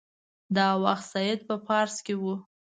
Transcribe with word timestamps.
دا 0.55 0.67
وخت 0.83 1.05
سید 1.13 1.39
په 1.47 1.55
پاریس 1.65 1.97
کې 2.05 2.13
وو. 2.21 2.33